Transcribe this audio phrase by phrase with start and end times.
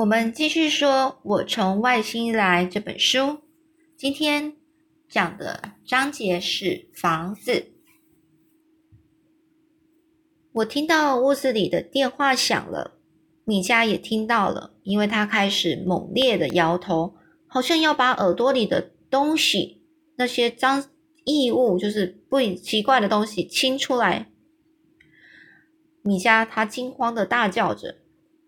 [0.00, 0.88] 我们继续说
[1.22, 3.40] 《我从外星来》这本书，
[3.98, 4.56] 今天
[5.10, 7.66] 讲的章节是房子。
[10.52, 12.98] 我听到屋子里的电话响了，
[13.44, 17.14] 米迦也听到了，因为他开始猛烈的摇头，
[17.46, 19.82] 好像要把耳朵里的东西、
[20.16, 20.82] 那些脏
[21.24, 24.30] 异物，就是不奇怪的东西清出来。
[26.00, 27.96] 米迦他惊慌的大叫着。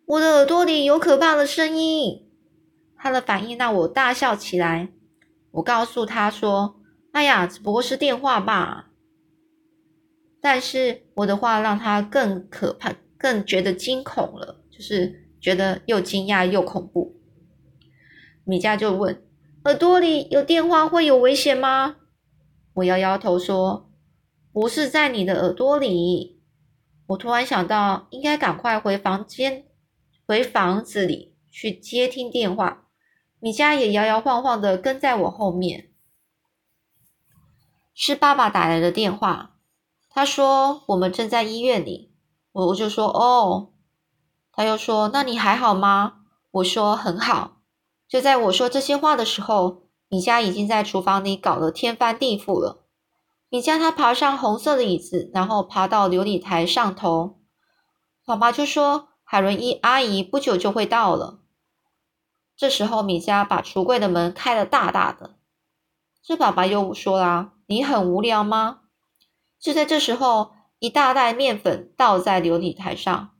[0.06, 2.28] 我的耳朵里有可怕的声音，
[2.96, 4.88] 他的反应让我大笑起来。
[5.52, 6.80] 我告诉他说
[7.12, 8.90] ：“哎呀，只不过是电话吧。”
[10.40, 17.16] 但是我的话让他更可怕，更觉得惊恐了，就是觉得又惊讶又恐怖。
[18.44, 19.22] 米迦就问
[19.64, 21.96] ：“耳朵里有电话会有危险吗？”
[22.74, 23.90] 我摇摇头说
[24.52, 26.40] ：“不是在你的耳朵里。”
[27.08, 29.66] 我突然想到，应该赶快回房间。
[30.32, 32.86] 回房子里去接听电话，
[33.38, 35.90] 米佳也摇摇晃晃的跟在我后面。
[37.92, 39.58] 是爸爸打来的电话，
[40.08, 42.14] 他说我们正在医院里，
[42.52, 43.74] 我我就说哦，
[44.52, 46.22] 他又说那你还好吗？
[46.50, 47.58] 我说很好。
[48.08, 52.86] 就在我说这些话的时候，米佳已经在厨房里搞得天翻地覆了。
[53.50, 57.38] 米迦他爬上红色的椅子，然后爬到琉璃台上头，
[58.24, 59.10] 爸爸就说。
[59.32, 61.40] 海伦伊阿姨不久就会到了。
[62.54, 65.38] 这时候，米迦把橱柜的门开了大大的。
[66.22, 68.80] 这爸爸又说啦：“你很无聊吗？”
[69.58, 73.30] 就在这时候，一大袋面粉倒在琉璃台上。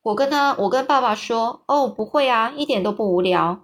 [0.00, 3.62] 我跟他，我跟爸爸说：“哦，不会啊，一点都不无聊。”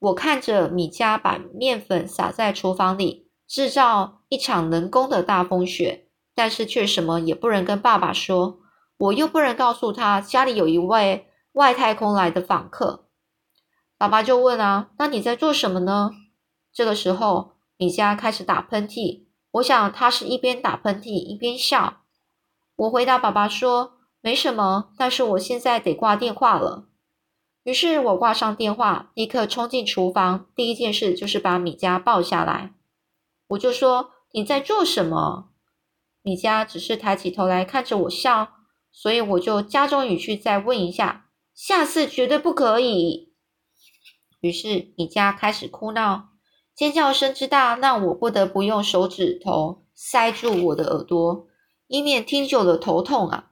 [0.00, 8.58] 我看着米迦把面粉撒在厨房里，制造一场人工的大风雪，但是却什么也不能跟爸爸说。
[8.96, 13.08] 我又不能告诉他家里有一位外太空来的访客，
[13.98, 16.12] 爸爸就问啊，那你在做什么呢？
[16.72, 22.02] 这个时候，米加开始打喷嚏，我想他是一边打喷嚏一边笑。
[22.76, 26.88] 我回答爸爸说，没什么，但是我现在得挂电话了。
[27.62, 32.74] 于是我挂上电话，立刻冲进厨房，第一件事就是把米加抱下来。
[33.48, 35.50] 我就说你在做什么？
[36.22, 38.52] 米加只是抬起头来看着我笑。
[38.96, 43.32] 所以我就加重语气再问一下，下次绝对不可以。
[44.40, 46.28] 于是米迦开始哭闹，
[46.76, 51.46] 尖叫声之大，让我不得不用手指头塞住我的耳朵，
[51.88, 53.50] 以免听久了头痛啊。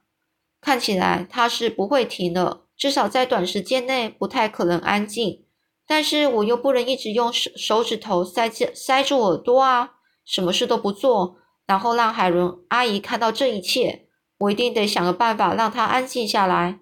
[0.61, 5.43] 看起来他是不会停的，至少在短时间内不太可能安静。
[5.85, 14.07] 但是我又不能一直用手手指头塞塞住耳朵啊，什么事都不做，然后让海伦阿姨看到这一切。
[14.39, 16.79] 我一定得想个办法让他安静下来。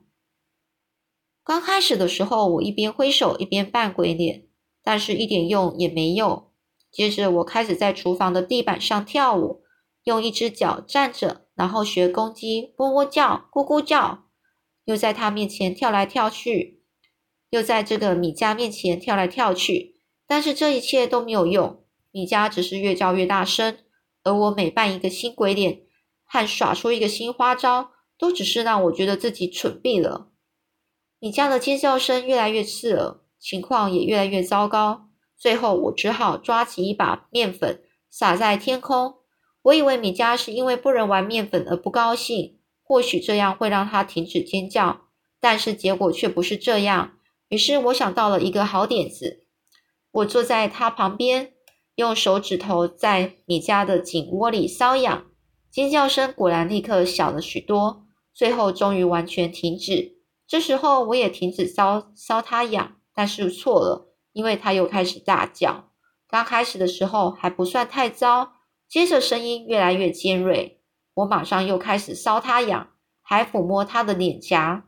[1.43, 4.47] 刚开始的时候，我一边挥手一边扮鬼脸，
[4.83, 6.51] 但是一点用也没有。
[6.91, 9.63] 接着，我开始在厨房的地板上跳舞，
[10.03, 14.25] 用一只脚站着，然后学公鸡喔喔叫、咕咕叫，
[14.85, 16.83] 又在他面前跳来跳去，
[17.49, 19.95] 又在这个米迦面前跳来跳去。
[20.27, 23.77] 但是这一切都没有用，米迦只是越叫越大声，
[24.23, 25.81] 而我每扮一个新鬼脸。
[26.31, 30.29] 和耍出一个新花招，都只是让我觉得自己蠢毙了。
[31.19, 35.09] 米迦的尖叫声越来越刺耳，情况也越来越糟糕。
[35.37, 39.15] 最后，我只好抓起一把面粉撒在天空。
[39.63, 45.01] 我以为米迦是因为不能玩面粉而不高兴，或许这样会让他停止尖叫。
[45.41, 47.17] 但是结果却不是这样。
[47.49, 49.45] 于是我想到了一个好点子。
[50.11, 51.51] 我坐在他旁边，
[51.95, 55.30] 用手指头在米迦的颈窝里搔痒。
[55.71, 60.17] 尖叫声果然立刻小了许多，最后终于完全停止。
[60.45, 65.89] 这时候我也停止搔搔他痒，但是错了，因为他又开始大叫。
[66.27, 68.51] 刚开始的时候还不算太糟，
[68.87, 70.81] 接着声音越来越尖锐。
[71.13, 72.89] 我马上又开始搔他痒，
[73.21, 74.85] 还抚摸他的脸颊。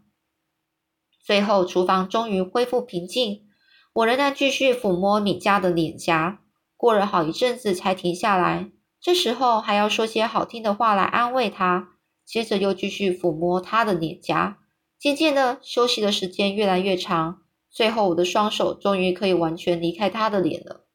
[1.23, 3.47] 最后厨房终于恢复平静，
[3.93, 6.41] 我仍然继续抚摸米迦的脸颊。
[6.75, 8.71] 过了好一阵子才停下来。
[9.03, 11.89] 这时候还要说些好听的话来安慰他，
[12.25, 14.59] 接着又继续抚摸他的脸颊。
[14.97, 20.85] 渐渐的，休息的时间越来越长，最后我的双手终于可以完全离开他的脸了。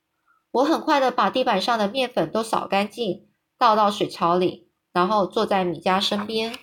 [0.50, 3.28] 我很快的把地板上的面粉都扫干净，
[3.58, 6.58] 倒到水槽里，然后坐在米迦身边。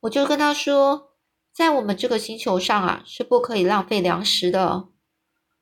[0.00, 1.10] 我就跟他说，
[1.54, 4.88] 在我们这个星球上啊，是不可以浪费粮食的。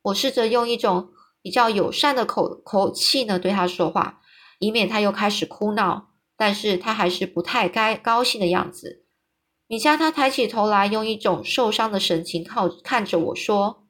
[0.02, 1.10] 我试着用一种
[1.42, 4.19] 比较友善的口口气呢对他说话。
[4.60, 9.04] 以免他又开始哭闹，但是他还是不太该高兴的样子。
[9.66, 13.86] 米迦他抬起头来，用一种受伤的神情靠看着我说：“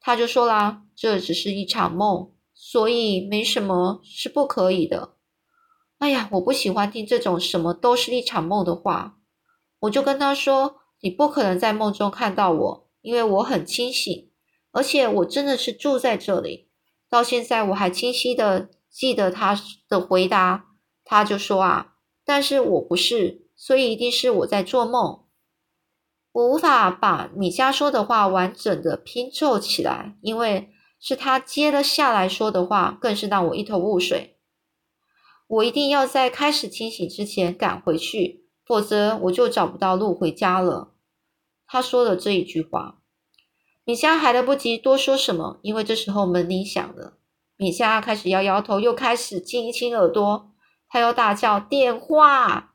[0.00, 5.16] 他就说啦，这只是一场梦，所以没什么是不可以的。”
[5.98, 9.16] 哎呀，我不喜欢听这种什么都是一场梦的话，
[9.80, 14.30] 我就跟他说：“你不可能在梦中看到我，因为我很清醒，
[14.70, 16.68] 而且我真的是住在这里。
[17.08, 19.54] 到现在我还清晰的记得他
[19.90, 20.68] 的回答，
[21.04, 25.26] 他就说啊，但是我不是，所以一定是我在做梦。
[26.32, 34.38] 我无法把米迦说的话完整的拼凑起来，因为是他接了下来说的话，更是让我一头雾水。”
[35.46, 40.94] 我一定要在开始清醒之前赶回去，否则我就找不到路回家了。
[41.66, 43.02] 他说了这一句话，
[43.84, 47.18] 米迦还来不及多说什么，因为这时候门铃响了。
[47.56, 50.50] 米夏开始摇摇头，又开始亲一亲耳朵，
[50.88, 52.74] 他又大叫电话。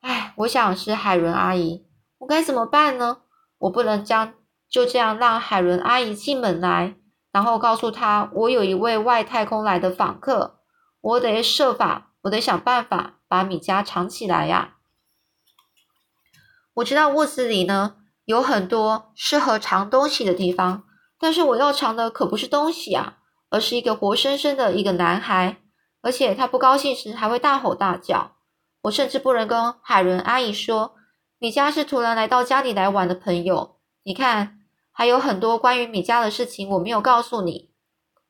[0.00, 1.86] 哎，我想是海伦阿姨，
[2.18, 3.22] 我该怎么办呢？
[3.58, 4.34] 我不能将
[4.68, 6.96] 就这样让海伦阿姨进门来，
[7.30, 10.60] 然后告诉她我有一位外太空来的访客。
[11.00, 14.76] 我得设法，我得想办法把米家藏起来呀。
[16.74, 20.84] 我知道屋子里呢有很多适合藏东西的地方，
[21.18, 23.18] 但是我要藏的可不是东西啊，
[23.52, 25.58] 而是一个活生生的一个男孩，
[26.00, 28.32] 而且他不高兴时还会大吼大叫。
[28.84, 30.94] 我甚至不能跟海伦阿姨说，
[31.38, 33.76] 米家是突然来到家里来玩的朋友。
[34.04, 34.60] 你看，
[34.90, 37.70] 还有很多关于米家的事情我没有告诉你。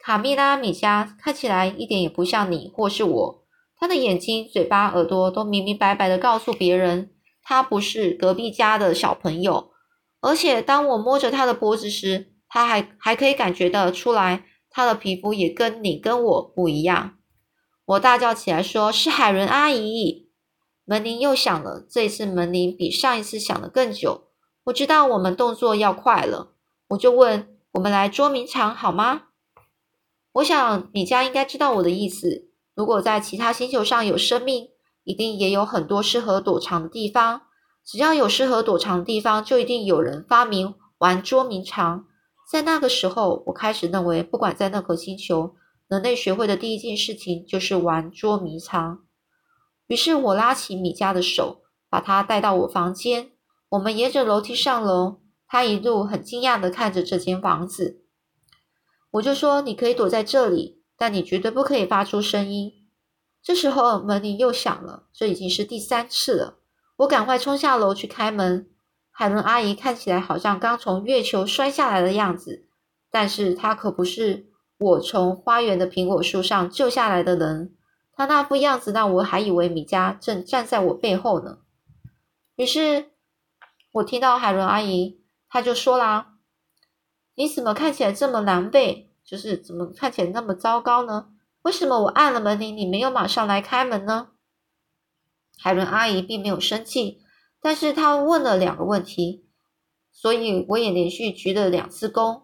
[0.01, 3.45] 卡蜜拉米加看起来一点也不像你或是我，
[3.79, 7.13] 他的眼睛、嘴巴、耳朵都明明白白的告诉别人，
[7.45, 9.71] 他不是隔壁家的小朋友。
[10.21, 17.19] 而且当我摸着他的脖子时，他还还可以感觉得出来，他的皮肤也跟你跟我不一样。
[17.85, 20.31] 我大叫起来说：“是海伦阿姨！”
[20.85, 24.29] 门铃又响了，这一次门铃比上一次响的更久。
[24.65, 26.55] 我知道我们动作要快了，
[26.89, 29.25] 我就问：“我们来捉迷藏好吗？”
[30.35, 32.49] 我想米家应该知道我的意思。
[32.75, 34.71] 如果在其他星球上有生命，
[35.05, 37.43] 一定也有很多适合躲藏的地方。
[37.85, 42.07] 只要有适合躲藏的地方，就一定有人发明玩捉迷藏。
[42.53, 45.55] 在那个时候，我开始认为，不管在任何星球，
[45.89, 49.07] 人类学会的第一件事情就是玩捉迷藏。
[49.87, 53.31] 于是我拉起米迦的手，把他带到我房间。
[53.71, 58.05] 我们沿着楼梯上楼，他一路很惊讶的看着这间房子。
[59.13, 62.71] 我就说你可以躲在这里，但你绝对不可以发出声音。
[63.43, 66.59] 这时候门铃又响了，这已经是第三次了。
[66.97, 68.69] 我赶快冲下楼去开门。
[69.13, 72.67] 海伦阿姨看起来好像刚从月球摔下来的样子，
[73.11, 74.47] 但是她可不是
[74.79, 77.77] 我从花园的苹果树上救下来的人。
[78.15, 81.59] 她那副样子让我还以为米迦正站在我背后呢。
[82.57, 83.11] 于是，
[83.93, 86.35] 我听到海伦阿姨，她就说啦。
[87.35, 89.07] 你怎么看起来这么狼狈？
[89.25, 91.29] 就是怎么看起来那么糟糕呢？
[91.63, 94.29] 为什么我按了门铃，你没有马上来开门呢？
[95.59, 97.23] 海伦阿姨并没有生气，
[97.63, 99.47] 但是他问了两个问题，
[100.11, 102.43] 所以我也连续鞠了两次躬。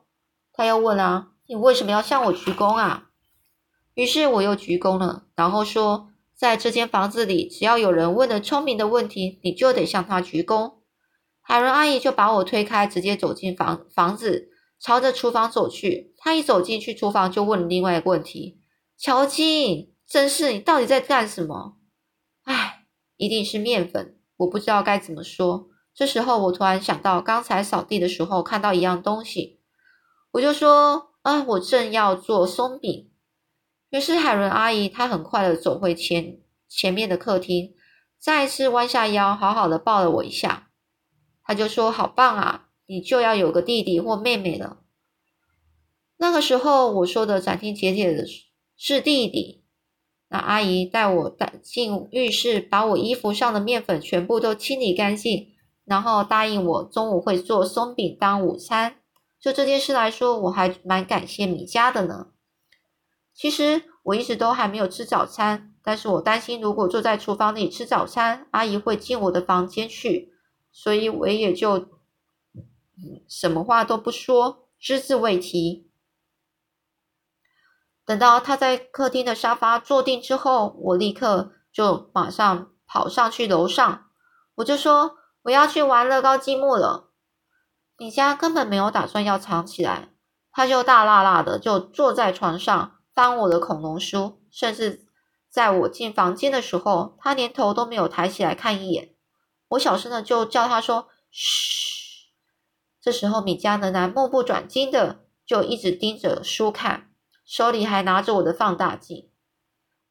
[0.52, 3.10] 他又问啊，你为什么要向我鞠躬啊？
[3.94, 10.74] 于是我又鞠躬了，然后说，在这间房子里，只要有人问了聪明的问题，你就得向他鞠躬。
[11.40, 14.50] 海伦阿姨就把我推开，直接走进房房子。
[14.80, 18.60] 朝着厨房走去，他一走进去厨房就问另外一个问题
[18.96, 21.78] ：“乔金，真是你到底在干什么？”
[22.44, 22.84] 唉，
[23.16, 25.68] 一定是面粉，我不知道该怎么说。
[25.94, 29.60] 这时候我突然想到，刚才扫地的时候看到一样东西，
[30.32, 33.10] 我就说：“啊，我正要做松饼。”
[33.90, 37.74] 于是海伦阿姨她很快的走回前前面的客厅，
[38.18, 40.70] 再次弯下腰，好好的抱了我一下，
[41.42, 44.78] 她就说：“好棒啊！”你就要有个弟弟或妹妹了。
[46.16, 48.24] 那个时候我说的斩钉截铁的
[48.76, 49.57] 是弟弟。
[50.28, 55.48] 那阿姨带我带进浴室，把我衣服上的面粉全部都清理干净，
[55.84, 58.96] 然后答应我中午会做松饼当午餐。
[59.40, 62.28] 就这件事来说，我还蛮感谢米家的呢。
[63.34, 70.32] 其实我一直都还没有吃早餐，但是我担心如果坐在厨房里吃早餐，阿姨会进我的房间去，
[70.72, 71.88] 所以我也就。
[73.28, 75.87] 什么话都不说，只字未提。
[78.08, 84.06] 等到他在客厅的沙发坐定之后，我立刻就马上跑上去楼上，
[84.54, 87.10] 我就说我要去玩乐高积木了。
[87.98, 90.08] 米家根本没有打算要藏起来，
[90.50, 95.04] 他就大辣辣的就坐在床上翻我的恐龙书，甚至
[95.50, 99.14] 在我进房间的时候，他连头都没有抬起来看一眼。
[99.68, 102.30] 我小声的就叫他说：“嘘。”
[103.02, 107.10] 这时候米迦仍然目不转睛的就一直盯着书看，
[107.48, 109.30] 手里还拿着我的放大镜。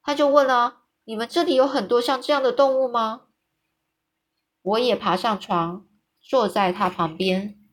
[0.01, 3.27] 他就问了：“你们这里有很多像这样的动物吗？”
[4.63, 5.87] 我也爬上床，
[6.19, 7.63] 坐在他旁边，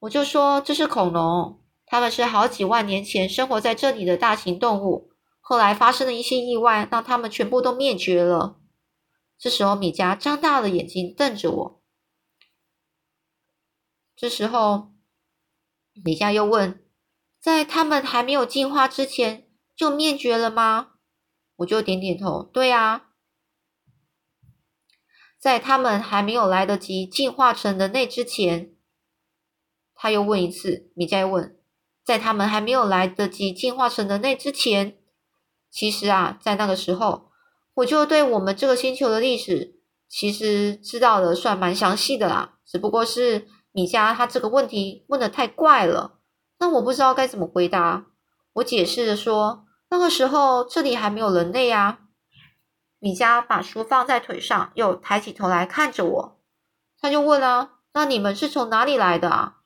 [0.00, 8.58] 我就说：“这是恐龙，它们是好几万年前生活在这里的大型动物。”后来发生了一些意外，让他们全部都灭绝了。
[9.38, 11.82] 这时候，米迦张大了眼睛瞪着我。
[14.16, 14.92] 这时候，
[16.02, 16.84] 米迦又问
[17.46, 20.94] ：“在他们还没有进化之前就灭绝了吗？”
[21.58, 23.10] 我就点点头：“对啊，
[25.38, 28.74] 在他们还没有来得及进化成人类之前。”
[29.94, 31.56] 他又问一次，米迦问
[32.04, 34.98] ：“在他们还没有来得及进化成人类之前？”
[35.70, 37.30] 其实啊，在那个时候，
[37.74, 42.58] 我就对我们这个星球的历史其实知道的算蛮详细的啦。
[42.66, 46.18] 只不过是米迦他这个问题问的太怪了，
[46.58, 48.06] 那我不知道该怎么回答。
[48.54, 52.00] 我解释着说，那个时候这里还没有人类啊。
[52.98, 56.40] 米迦把书放在腿上，又抬起头来看着我，
[56.98, 59.58] 他就问了：“那你们是从哪里来的啊？”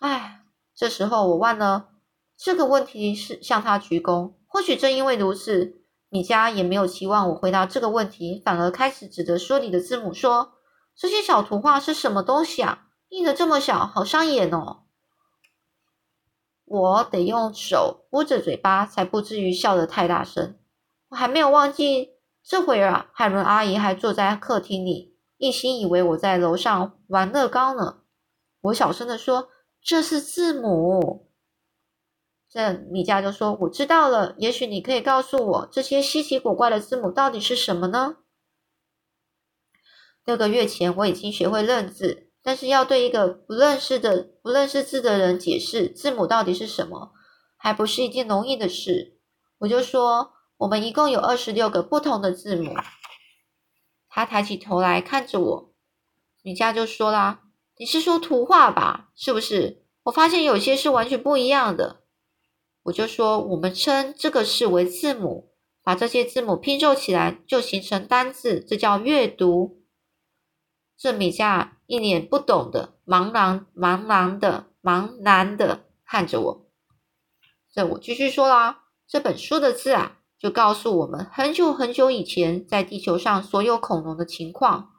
[0.00, 0.42] 哎，
[0.74, 1.88] 这时候我忘了。
[2.36, 4.34] 这个问题是向他鞠躬。
[4.46, 10.52] 或许正因为如此，米迦也没有期望我回答这个问题，反而开始指着书里的字母说
[10.94, 12.85] ：“这些小图画是什么东西啊？
[13.08, 14.84] 印的这么小，好伤眼哦！”
[16.64, 20.58] 我得用手捂着嘴巴，才不至于笑得太大声。
[21.08, 28.02] 我还没有忘记，这会儿啊，海伦阿姨还坐在客厅里，一心以为我在楼上玩乐高呢。
[28.62, 31.30] 我小声的说：“这是字母。”
[32.50, 38.16] 这米迦就说：“我知道了，也许你可以告诉我这些稀奇古怪的字母到底是什么呢？”
[40.24, 47.10] 六个月前我已经学会认字，但是要对一个不认识的、不认识字的人解释字母到底是什么，
[47.56, 49.18] 还不是一件容易的事。
[49.58, 52.72] 我就说：“我们一共有二十六个不同的字母。”
[54.08, 55.74] 他抬起头来看着我，
[56.44, 57.40] 米迦就说啦
[57.78, 59.08] ：“你是说图画吧？
[59.16, 59.82] 是不是？
[60.04, 62.04] 我发现有些是完全不一样的。”
[62.84, 65.50] 我就说，我们称这个是为字母，
[65.82, 69.82] 把这些字母拼凑起来就形成单字，这叫阅读。
[70.96, 76.66] 这米迦一脸不懂的、茫然、茫然的、茫然的看着我。
[77.72, 84.92] 这我继续说啦，这本书的字啊，就告诉我们很久很久以前在地球上所有恐龙的情况。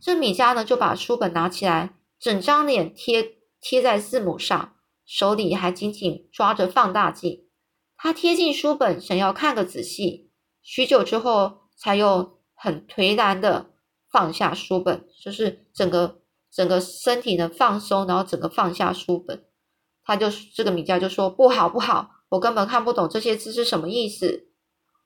[0.00, 4.74] 这米迦呢，就把书本拿起来，整张脸贴贴在字母上。
[5.06, 7.48] 手里还紧紧抓着放大镜，
[7.96, 10.30] 他贴近书本，想要看个仔细。
[10.62, 13.69] 许久之后，才又很颓然的
[14.10, 19.44] 放下书本，就是整个整个身体的放松，然后整个放下书本。
[20.02, 24.48] 他就这个米迦就说：“不好，不好，我根本看不懂这些字是什么意思。”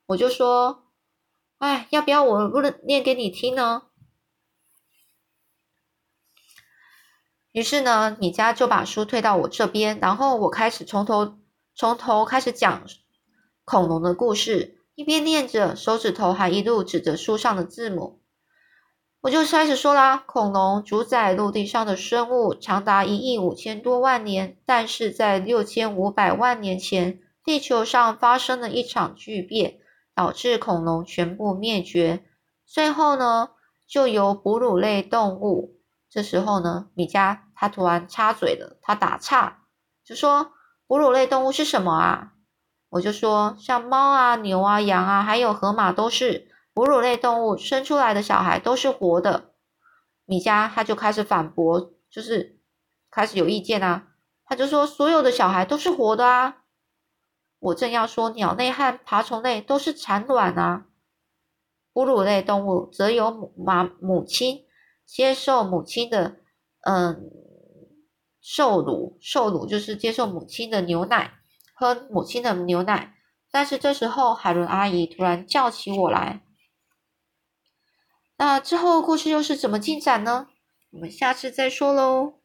[0.07, 0.85] 我就说
[1.59, 3.83] ：“哎，要不要我不能念给你听呢？”
[7.53, 11.39] 于是呢，米迦就把书推到我这边，然后我开始从头
[11.75, 12.87] 从头开始讲
[13.65, 18.24] 恐龙的故事，一边念着，手指头还一路指着书上的字母。
[19.25, 29.79] 我就开始说啦：恐龙主宰陆地上的生物长达一亿五千多万年，但是在六千五百万年前，地球上发生了一场巨变，
[30.15, 32.23] 导致恐龙全部灭绝。
[32.67, 33.49] 最后呢，
[33.89, 35.79] 就由哺乳类动物。
[36.11, 39.63] 这时候呢，米迦他突然插嘴了，他打岔
[40.05, 40.53] 就说
[40.87, 42.33] ：“哺乳类动物是什么啊？”
[42.93, 49.55] 我就说：“像猫啊、牛啊、羊啊，还有河马都是哺乳类动物，生出来的小孩都是活的。”
[50.27, 52.59] 米迦他就开始反驳，就是
[53.11, 54.09] 开始有意见啊，
[54.45, 56.65] 他就说：“所有的小孩都是活的啊！”
[57.61, 60.87] 我正要说，鸟类和爬虫类都是产卵啊，
[61.93, 64.65] 哺乳类动物则有母妈母亲。
[65.07, 66.37] 接受母亲的，
[66.87, 67.31] 嗯，
[68.41, 71.35] 受乳，受乳就是接受母亲的牛奶，
[71.75, 73.15] 喝母亲的牛奶。
[73.51, 76.41] 但是这时候，海伦阿姨突然叫起我来。
[78.37, 80.49] 那之后故事又是怎么进展呢？
[80.91, 82.44] 我们下次再说喽。